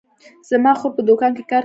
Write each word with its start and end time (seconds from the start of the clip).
زما 0.49 0.71
خور 0.79 0.91
په 0.97 1.01
دوکان 1.07 1.31
کې 1.37 1.43
کار 1.49 1.49
کوي 1.49 1.59